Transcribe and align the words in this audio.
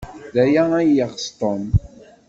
D 0.33 0.35
aya 0.43 0.63
ay 0.79 0.89
yeɣs 0.95 1.25
Tom. 1.39 1.63